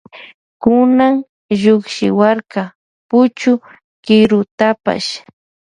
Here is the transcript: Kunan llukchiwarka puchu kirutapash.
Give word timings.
Kunan 0.61 1.13
llukchiwarka 1.61 2.61
puchu 3.09 3.51
kirutapash. 4.03 5.11